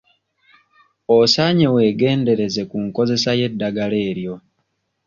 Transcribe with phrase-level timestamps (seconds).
[1.17, 4.35] Osaanye weegendereze ku nkozesa y'eddagala eryo.